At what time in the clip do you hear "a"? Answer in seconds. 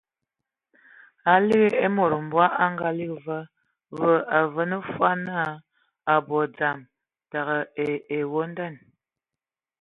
1.31-1.33, 2.63-2.65, 4.37-4.39, 5.51-5.53